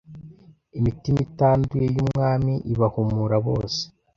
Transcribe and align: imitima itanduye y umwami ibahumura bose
imitima 0.79 1.19
itanduye 1.27 1.85
y 1.95 1.97
umwami 2.05 2.53
ibahumura 2.73 3.35
bose 3.47 3.81